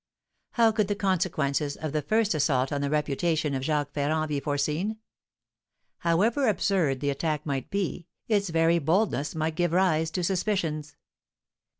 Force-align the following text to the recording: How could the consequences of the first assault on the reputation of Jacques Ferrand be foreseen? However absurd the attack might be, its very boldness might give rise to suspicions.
How 0.53 0.71
could 0.71 0.87
the 0.87 0.95
consequences 0.95 1.77
of 1.77 1.91
the 1.91 2.01
first 2.01 2.33
assault 2.33 2.71
on 2.71 2.81
the 2.81 2.89
reputation 2.89 3.53
of 3.53 3.61
Jacques 3.61 3.93
Ferrand 3.93 4.29
be 4.29 4.39
foreseen? 4.39 4.97
However 5.99 6.47
absurd 6.49 7.01
the 7.01 7.11
attack 7.11 7.45
might 7.45 7.69
be, 7.69 8.07
its 8.27 8.49
very 8.49 8.79
boldness 8.79 9.35
might 9.35 9.53
give 9.55 9.73
rise 9.73 10.09
to 10.09 10.23
suspicions. 10.23 10.95